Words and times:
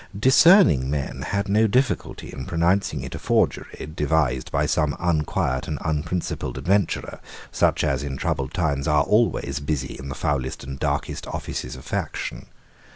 Discerning 0.19 0.89
men 0.89 1.21
had 1.21 1.47
no 1.47 1.67
difficulty 1.67 2.33
in 2.33 2.47
pronouncing 2.47 3.03
it 3.03 3.13
a 3.13 3.19
forgery 3.19 3.85
devised 3.85 4.51
by 4.51 4.65
some 4.65 4.97
unquiet 4.99 5.67
and 5.67 5.77
unprincipled 5.85 6.57
adventurer, 6.57 7.19
such 7.51 7.83
as, 7.83 8.01
in 8.01 8.17
troubled 8.17 8.51
times, 8.51 8.87
are 8.87 9.03
always 9.03 9.59
busy 9.59 9.95
in 9.99 10.09
the 10.09 10.15
foulest 10.15 10.63
and 10.63 10.79
darkest 10.79 11.27
offices 11.27 11.75
of 11.75 11.85
faction. 11.85 12.47